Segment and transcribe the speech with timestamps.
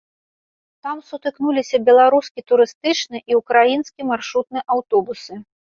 [0.87, 5.33] Там сутыкнуліся беларускі турыстычны і ўкраінскі маршрутны аўтобусы.